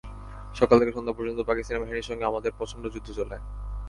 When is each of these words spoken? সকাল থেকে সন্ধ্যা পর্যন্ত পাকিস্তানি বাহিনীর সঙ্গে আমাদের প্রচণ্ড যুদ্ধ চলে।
সকাল 0.55 0.75
থেকে 0.79 0.95
সন্ধ্যা 0.95 1.17
পর্যন্ত 1.17 1.39
পাকিস্তানি 1.41 1.79
বাহিনীর 1.79 2.07
সঙ্গে 2.09 2.25
আমাদের 2.25 2.55
প্রচণ্ড 2.57 2.83
যুদ্ধ 2.93 3.07
চলে। 3.19 3.37